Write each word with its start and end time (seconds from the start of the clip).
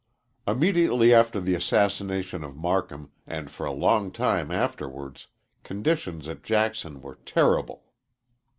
Immediately 0.47 1.13
after 1.13 1.39
the 1.39 1.53
assassination 1.53 2.43
of 2.43 2.55
Marcum, 2.55 3.11
and 3.27 3.51
for 3.51 3.67
a 3.67 3.71
long 3.71 4.11
time 4.11 4.49
afterwards, 4.49 5.27
conditions 5.61 6.27
at 6.27 6.41
Jackson 6.41 7.03
were 7.03 7.19
terrible. 7.23 7.83